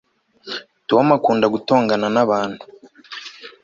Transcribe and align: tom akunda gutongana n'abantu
tom 0.89 1.05
akunda 1.17 1.45
gutongana 1.53 2.07
n'abantu 2.15 2.63